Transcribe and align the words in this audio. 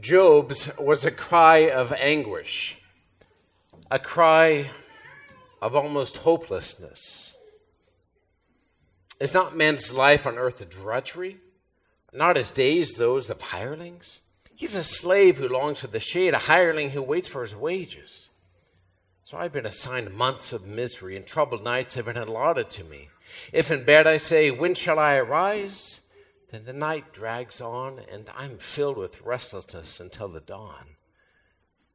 Job's 0.00 0.70
was 0.78 1.04
a 1.04 1.10
cry 1.10 1.70
of 1.70 1.92
anguish, 1.92 2.78
a 3.90 3.98
cry 3.98 4.70
of 5.60 5.76
almost 5.76 6.18
hopelessness. 6.18 7.36
Is 9.20 9.34
not 9.34 9.56
man's 9.56 9.92
life 9.92 10.26
on 10.26 10.38
earth 10.38 10.60
a 10.60 10.64
drudgery? 10.64 11.38
Not 12.12 12.36
his 12.36 12.50
days 12.50 12.92
those 12.92 13.30
of 13.30 13.40
hirelings? 13.40 14.20
He's 14.54 14.74
a 14.74 14.82
slave 14.82 15.38
who 15.38 15.48
longs 15.48 15.80
for 15.80 15.86
the 15.86 16.00
shade, 16.00 16.34
a 16.34 16.38
hireling 16.38 16.90
who 16.90 17.02
waits 17.02 17.28
for 17.28 17.42
his 17.42 17.54
wages. 17.54 18.30
So 19.24 19.38
I've 19.38 19.52
been 19.52 19.66
assigned 19.66 20.12
months 20.12 20.52
of 20.52 20.66
misery, 20.66 21.16
and 21.16 21.26
troubled 21.26 21.64
nights 21.64 21.94
have 21.94 22.04
been 22.04 22.16
allotted 22.16 22.68
to 22.70 22.84
me. 22.84 23.08
If 23.52 23.70
in 23.70 23.84
bed 23.84 24.06
I 24.06 24.18
say, 24.18 24.50
When 24.50 24.74
shall 24.74 24.98
I 24.98 25.14
arise? 25.14 26.01
Then 26.52 26.66
the 26.66 26.74
night 26.74 27.14
drags 27.14 27.62
on, 27.62 28.02
and 28.12 28.28
I'm 28.36 28.58
filled 28.58 28.98
with 28.98 29.22
restlessness 29.22 29.98
until 29.98 30.28
the 30.28 30.40
dawn. 30.40 30.96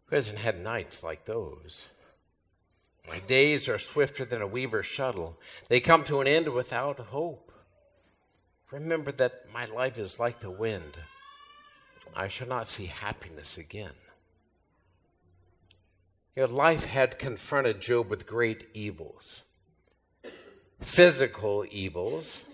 Who 0.07 0.15
hasn't 0.15 0.39
had 0.39 0.59
nights 0.59 1.03
like 1.03 1.25
those? 1.25 1.85
My 3.07 3.19
days 3.19 3.69
are 3.69 3.77
swifter 3.77 4.25
than 4.25 4.41
a 4.41 4.47
weaver's 4.47 4.87
shuttle. 4.87 5.37
They 5.69 5.79
come 5.79 6.03
to 6.05 6.21
an 6.21 6.27
end 6.27 6.49
without 6.49 6.97
hope. 6.97 7.51
Remember 8.71 9.11
that 9.11 9.45
my 9.53 9.65
life 9.65 9.99
is 9.99 10.19
like 10.19 10.39
the 10.39 10.49
wind. 10.49 10.97
I 12.15 12.27
shall 12.27 12.47
not 12.47 12.65
see 12.65 12.87
happiness 12.87 13.59
again. 13.59 13.93
You 16.35 16.47
know, 16.47 16.53
life 16.53 16.85
had 16.85 17.19
confronted 17.19 17.79
Job 17.79 18.09
with 18.09 18.25
great 18.25 18.67
evils. 18.73 19.43
Physical 20.81 21.63
evils, 21.69 22.45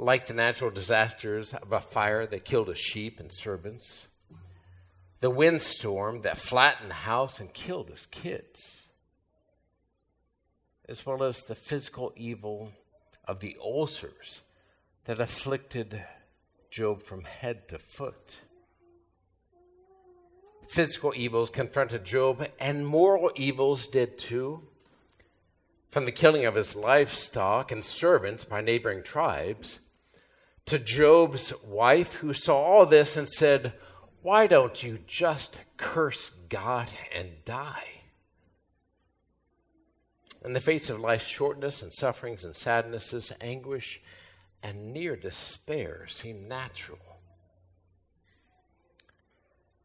like 0.00 0.26
the 0.26 0.34
natural 0.34 0.70
disasters 0.70 1.52
of 1.52 1.72
a 1.72 1.80
fire 1.80 2.24
that 2.24 2.46
killed 2.46 2.68
his 2.68 2.78
sheep 2.78 3.20
and 3.20 3.30
servants, 3.30 4.08
the 5.20 5.28
windstorm 5.28 6.22
that 6.22 6.38
flattened 6.38 6.90
the 6.90 6.94
house 6.94 7.38
and 7.38 7.52
killed 7.52 7.90
his 7.90 8.06
kids, 8.06 8.84
as 10.88 11.04
well 11.04 11.22
as 11.22 11.44
the 11.44 11.54
physical 11.54 12.14
evil 12.16 12.72
of 13.28 13.40
the 13.40 13.54
ulcers 13.62 14.40
that 15.04 15.20
afflicted 15.20 16.02
Job 16.70 17.02
from 17.02 17.24
head 17.24 17.68
to 17.68 17.78
foot. 17.78 18.40
Physical 20.66 21.12
evils 21.14 21.50
confronted 21.50 22.04
Job, 22.06 22.48
and 22.58 22.86
moral 22.86 23.32
evils 23.36 23.86
did 23.86 24.16
too. 24.16 24.62
From 25.90 26.06
the 26.06 26.12
killing 26.12 26.46
of 26.46 26.54
his 26.54 26.74
livestock 26.74 27.70
and 27.70 27.84
servants 27.84 28.46
by 28.46 28.62
neighboring 28.62 29.02
tribes 29.02 29.80
to 30.66 30.78
Job's 30.78 31.52
wife, 31.64 32.14
who 32.14 32.32
saw 32.32 32.56
all 32.56 32.86
this 32.86 33.16
and 33.16 33.28
said, 33.28 33.72
Why 34.22 34.46
don't 34.46 34.82
you 34.82 35.00
just 35.06 35.62
curse 35.76 36.30
God 36.48 36.90
and 37.14 37.44
die? 37.44 38.02
In 40.44 40.52
the 40.52 40.60
face 40.60 40.88
of 40.88 41.00
life's 41.00 41.26
shortness 41.26 41.82
and 41.82 41.92
sufferings 41.92 42.44
and 42.44 42.56
sadnesses, 42.56 43.32
anguish 43.40 44.00
and 44.62 44.92
near 44.92 45.16
despair 45.16 46.06
seem 46.08 46.48
natural. 46.48 46.98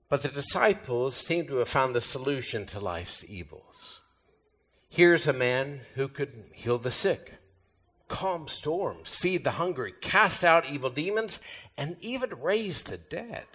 But 0.07 0.21
the 0.21 0.29
disciples 0.29 1.15
seem 1.15 1.47
to 1.47 1.57
have 1.57 1.67
found 1.67 1.95
the 1.95 2.01
solution 2.01 2.65
to 2.67 2.79
life's 2.79 3.25
evils. 3.27 4.01
Here's 4.87 5.27
a 5.27 5.33
man 5.33 5.81
who 5.95 6.07
could 6.07 6.45
heal 6.53 6.77
the 6.77 6.91
sick 6.91 7.33
calm 8.07 8.47
storms, 8.47 9.15
feed 9.15 9.43
the 9.43 9.51
hungry, 9.51 9.93
cast 10.01 10.43
out 10.43 10.69
evil 10.69 10.89
demons, 10.89 11.39
and 11.77 11.97
even 12.01 12.41
raise 12.41 12.83
the 12.83 12.97
dead. 12.97 13.45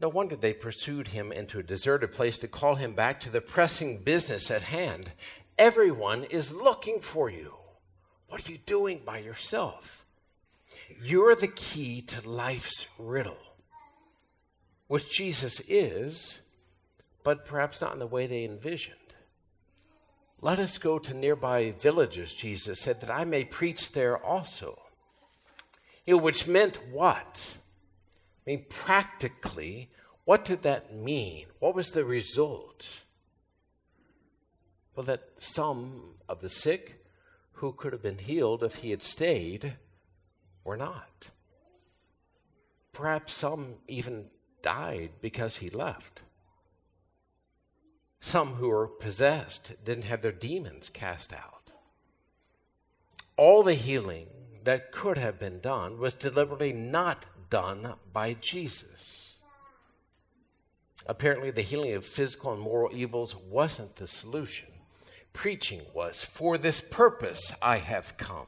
No 0.00 0.08
wonder 0.08 0.34
they 0.34 0.54
pursued 0.54 1.08
him 1.08 1.30
into 1.30 1.58
a 1.58 1.62
deserted 1.62 2.12
place 2.12 2.38
to 2.38 2.48
call 2.48 2.76
him 2.76 2.94
back 2.94 3.20
to 3.20 3.30
the 3.30 3.42
pressing 3.42 3.98
business 3.98 4.50
at 4.50 4.62
hand. 4.62 5.12
Everyone 5.58 6.24
is 6.24 6.52
looking 6.52 7.00
for 7.00 7.28
you. 7.28 7.54
What 8.28 8.48
are 8.48 8.52
you 8.52 8.58
doing 8.64 9.02
by 9.04 9.18
yourself? 9.18 10.06
You're 11.02 11.34
the 11.34 11.48
key 11.48 12.00
to 12.02 12.28
life's 12.28 12.86
riddle, 12.98 13.36
which 14.86 15.10
Jesus 15.10 15.60
is, 15.68 16.40
but 17.22 17.44
perhaps 17.44 17.82
not 17.82 17.92
in 17.92 17.98
the 17.98 18.06
way 18.06 18.26
they 18.26 18.44
envisioned. 18.44 18.96
Let 20.42 20.58
us 20.58 20.78
go 20.78 20.98
to 20.98 21.12
nearby 21.12 21.72
villages, 21.72 22.32
Jesus 22.32 22.80
said, 22.80 23.00
that 23.00 23.10
I 23.10 23.24
may 23.24 23.44
preach 23.44 23.92
there 23.92 24.16
also. 24.16 24.80
You 26.06 26.16
know, 26.16 26.22
which 26.22 26.48
meant 26.48 26.78
what? 26.90 27.58
I 28.46 28.50
mean, 28.50 28.64
practically, 28.70 29.90
what 30.24 30.44
did 30.44 30.62
that 30.62 30.94
mean? 30.94 31.46
What 31.58 31.74
was 31.74 31.92
the 31.92 32.04
result? 32.04 33.02
Well, 34.96 35.04
that 35.04 35.28
some 35.36 36.14
of 36.28 36.40
the 36.40 36.48
sick 36.48 37.04
who 37.52 37.72
could 37.72 37.92
have 37.92 38.02
been 38.02 38.18
healed 38.18 38.62
if 38.62 38.76
he 38.76 38.90
had 38.90 39.02
stayed 39.02 39.76
were 40.64 40.76
not. 40.76 41.30
Perhaps 42.92 43.34
some 43.34 43.74
even 43.86 44.30
died 44.62 45.10
because 45.20 45.58
he 45.58 45.68
left. 45.68 46.22
Some 48.20 48.54
who 48.54 48.68
were 48.68 48.86
possessed 48.86 49.72
didn't 49.84 50.04
have 50.04 50.22
their 50.22 50.32
demons 50.32 50.88
cast 50.88 51.32
out. 51.32 51.72
All 53.36 53.62
the 53.62 53.74
healing 53.74 54.28
that 54.64 54.92
could 54.92 55.16
have 55.16 55.38
been 55.38 55.60
done 55.60 55.98
was 55.98 56.14
deliberately 56.14 56.72
not 56.72 57.26
done 57.48 57.94
by 58.12 58.34
Jesus. 58.34 59.38
Apparently, 61.06 61.50
the 61.50 61.62
healing 61.62 61.94
of 61.94 62.04
physical 62.04 62.52
and 62.52 62.60
moral 62.60 62.94
evils 62.94 63.34
wasn't 63.34 63.96
the 63.96 64.06
solution. 64.06 64.68
Preaching 65.32 65.82
was, 65.94 66.22
For 66.22 66.58
this 66.58 66.80
purpose 66.80 67.52
I 67.62 67.78
have 67.78 68.16
come. 68.16 68.46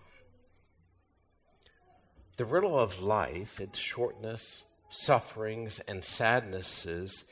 The 2.36 2.44
riddle 2.44 2.78
of 2.78 3.00
life, 3.00 3.60
its 3.60 3.78
shortness, 3.78 4.64
sufferings, 4.90 5.80
and 5.80 6.04
sadnesses, 6.04 7.24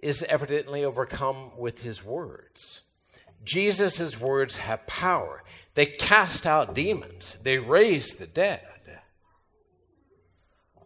is 0.00 0.22
evidently 0.24 0.84
overcome 0.84 1.56
with 1.56 1.82
his 1.82 2.04
words. 2.04 2.82
Jesus' 3.44 4.20
words 4.20 4.58
have 4.58 4.86
power. 4.86 5.42
They 5.74 5.86
cast 5.86 6.46
out 6.46 6.74
demons, 6.74 7.38
they 7.42 7.58
raise 7.58 8.14
the 8.14 8.26
dead. 8.26 8.62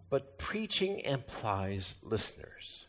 But 0.09 0.39
preaching 0.39 0.99
implies 1.01 1.95
listeners. 2.03 2.89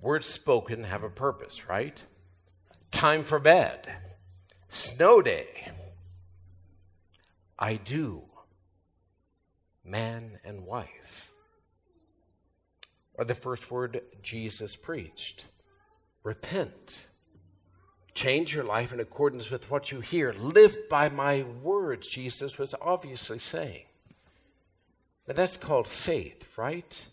Words 0.00 0.26
spoken 0.26 0.84
have 0.84 1.02
a 1.02 1.10
purpose, 1.10 1.68
right? 1.68 2.02
Time 2.92 3.24
for 3.24 3.40
bed, 3.40 3.92
snow 4.68 5.20
day, 5.20 5.72
I 7.58 7.74
do, 7.74 8.22
man 9.84 10.38
and 10.44 10.64
wife 10.64 11.30
or 13.20 13.24
the 13.24 13.34
first 13.34 13.70
word 13.70 14.00
Jesus 14.22 14.76
preached 14.76 15.44
repent. 16.22 17.06
Change 18.14 18.54
your 18.54 18.64
life 18.64 18.94
in 18.94 19.00
accordance 19.00 19.50
with 19.50 19.70
what 19.70 19.92
you 19.92 20.00
hear. 20.00 20.32
Live 20.32 20.88
by 20.88 21.10
my 21.10 21.44
words, 21.62 22.08
Jesus 22.08 22.58
was 22.58 22.74
obviously 22.80 23.38
saying. 23.38 23.84
And 25.28 25.36
that's 25.36 25.58
called 25.58 25.86
faith, 25.86 26.56
right? 26.56 27.06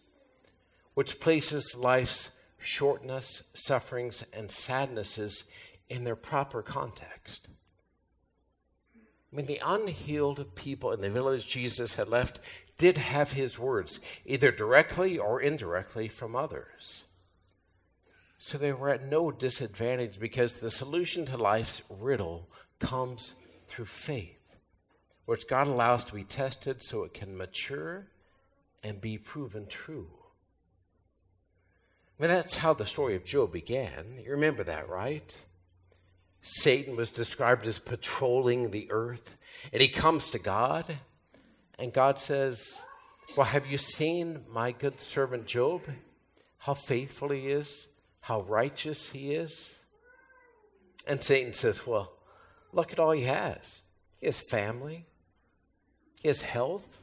Which 0.94 1.19
places 1.19 1.75
life's 1.78 2.31
shortness, 2.57 3.44
sufferings, 3.53 4.24
and 4.34 4.50
sadnesses 4.50 5.44
in 5.89 6.06
their 6.06 6.16
proper 6.16 6.62
context. 6.62 7.50
I 9.31 9.35
mean, 9.35 9.45
the 9.45 9.62
unhealed 9.63 10.56
people 10.56 10.94
in 10.94 11.01
the 11.01 11.09
village 11.09 11.47
Jesus 11.47 11.95
had 11.95 12.07
left 12.07 12.39
did 12.77 12.97
have 12.97 13.31
his 13.31 13.57
words, 13.57 13.99
either 14.25 14.51
directly 14.51 15.17
or 15.17 15.41
indirectly 15.41 16.07
from 16.07 16.35
others. 16.35 17.03
So 18.38 18.57
they 18.57 18.71
were 18.71 18.89
at 18.89 19.07
no 19.07 19.31
disadvantage 19.31 20.19
because 20.19 20.53
the 20.53 20.69
solution 20.69 21.25
to 21.25 21.38
life's 21.38 21.81
riddle 21.89 22.47
comes 22.79 23.33
through 23.68 23.85
faith, 23.85 24.56
which 25.25 25.47
God 25.47 25.68
allows 25.68 26.06
to 26.06 26.13
be 26.13 26.24
tested 26.24 26.83
so 26.83 27.03
it 27.03 27.13
can 27.13 27.35
mature 27.35 28.07
and 28.83 29.01
be 29.01 29.18
proven 29.18 29.65
true. 29.65 30.09
I 32.19 32.23
mean, 32.23 32.31
that's 32.31 32.57
how 32.57 32.73
the 32.73 32.85
story 32.85 33.15
of 33.15 33.25
Job 33.25 33.51
began. 33.51 34.19
You 34.23 34.31
remember 34.31 34.63
that, 34.63 34.89
right? 34.89 35.38
Satan 36.41 36.95
was 36.95 37.12
described 37.12 37.65
as 37.68 37.80
patrolling 37.80 38.71
the 38.71 38.88
earth, 38.89 39.35
and 39.73 39.81
he 39.81 39.88
comes 39.88 40.30
to 40.30 40.39
God 40.39 40.97
and 41.79 41.94
God 41.94 42.19
says, 42.19 42.81
Well, 43.35 43.45
have 43.45 43.68
you 43.68 43.77
seen 43.77 44.41
my 44.50 44.71
good 44.71 45.00
servant 45.00 45.45
Job? 45.45 45.81
How 46.59 46.74
faithful 46.74 47.29
he 47.29 47.47
is, 47.47 47.88
how 48.21 48.41
righteous 48.41 49.12
he 49.12 49.31
is? 49.31 49.79
And 51.07 51.24
Satan 51.24 51.53
says, 51.53 51.85
Well, 51.85 52.12
look 52.74 52.91
at 52.91 53.00
all 53.00 53.12
he 53.12 53.24
has. 53.24 53.83
He 54.19 54.25
has 54.25 54.39
family, 54.39 55.06
he 56.21 56.27
has 56.27 56.41
health, 56.41 57.00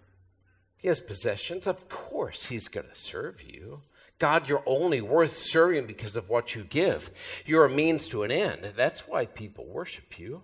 He 0.77 0.88
has 0.88 1.00
possessions. 1.00 1.67
Of 1.67 1.88
course, 1.88 2.47
he's 2.47 2.69
going 2.69 2.88
to 2.88 2.94
serve 2.94 3.43
you. 3.43 3.82
God, 4.19 4.49
you're 4.49 4.62
only 4.67 5.00
worth 5.00 5.37
serving 5.37 5.87
because 5.87 6.17
of 6.17 6.29
what 6.29 6.55
you 6.55 6.65
give. 6.65 7.11
You're 7.47 7.65
a 7.65 7.70
means 7.70 8.06
to 8.09 8.23
an 8.23 8.31
end. 8.31 8.73
That's 8.77 9.09
why 9.09 9.27
people 9.27 9.67
worship 9.67 10.19
you. 10.19 10.43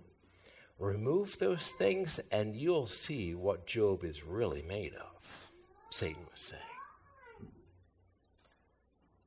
Remove 0.81 1.37
those 1.37 1.73
things, 1.73 2.19
and 2.31 2.55
you'll 2.55 2.87
see 2.87 3.35
what 3.35 3.67
Job 3.67 4.03
is 4.03 4.23
really 4.23 4.63
made 4.63 4.95
of, 4.95 5.49
Satan 5.91 6.23
was 6.31 6.41
saying. 6.41 7.51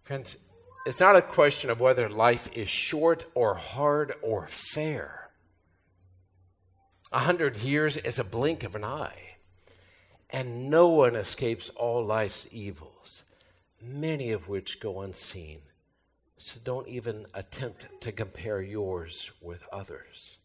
Friends, 0.02 0.36
it's 0.84 0.98
not 0.98 1.14
a 1.14 1.22
question 1.22 1.70
of 1.70 1.78
whether 1.78 2.08
life 2.08 2.50
is 2.54 2.68
short 2.68 3.26
or 3.36 3.54
hard 3.54 4.14
or 4.20 4.48
fair. 4.48 5.30
A 7.12 7.20
hundred 7.20 7.58
years 7.58 7.98
is 7.98 8.18
a 8.18 8.24
blink 8.24 8.64
of 8.64 8.74
an 8.74 8.82
eye, 8.82 9.36
and 10.30 10.68
no 10.68 10.88
one 10.88 11.14
escapes 11.14 11.70
all 11.76 12.04
life's 12.04 12.48
evils, 12.50 13.22
many 13.80 14.32
of 14.32 14.48
which 14.48 14.80
go 14.80 15.02
unseen. 15.02 15.60
So 16.36 16.58
don't 16.64 16.88
even 16.88 17.26
attempt 17.32 17.86
to 18.00 18.10
compare 18.10 18.60
yours 18.60 19.30
with 19.40 19.62
others. 19.72 20.38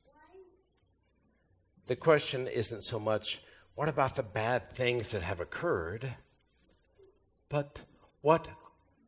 The 1.89 1.95
question 1.95 2.45
isn't 2.45 2.83
so 2.83 3.00
much, 3.00 3.41
what 3.74 3.89
about 3.89 4.13
the 4.13 4.21
bad 4.21 4.71
things 4.71 5.09
that 5.09 5.24
have 5.24 5.39
occurred? 5.39 6.13
But 7.50 7.83
what 8.21 8.47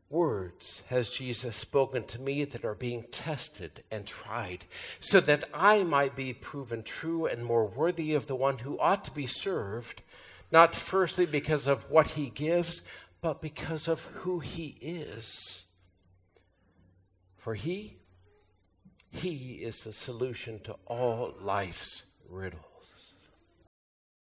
words 0.09 0.81
has 0.87 1.11
Jesus 1.11 1.55
spoken 1.55 2.05
to 2.05 2.19
me 2.19 2.43
that 2.43 2.65
are 2.65 2.73
being 2.73 3.03
tested 3.11 3.83
and 3.91 4.07
tried, 4.07 4.65
so 4.99 5.19
that 5.19 5.43
I 5.53 5.83
might 5.83 6.15
be 6.15 6.33
proven 6.33 6.81
true 6.81 7.27
and 7.27 7.45
more 7.45 7.67
worthy 7.67 8.15
of 8.15 8.25
the 8.25 8.35
one 8.35 8.57
who 8.57 8.79
ought 8.79 9.05
to 9.05 9.11
be 9.11 9.27
served, 9.27 10.01
not 10.51 10.73
firstly 10.73 11.27
because 11.27 11.67
of 11.67 11.87
what 11.87 12.07
he 12.07 12.31
gives, 12.31 12.81
but 13.21 13.43
because 13.43 13.87
of 13.87 14.05
who 14.05 14.39
he 14.39 14.75
is. 14.81 15.65
For 17.37 17.53
he, 17.53 17.99
he 19.11 19.59
is 19.61 19.83
the 19.83 19.93
solution 19.93 20.59
to 20.61 20.77
all 20.87 21.35
life's 21.39 22.05
riddles. 22.31 23.13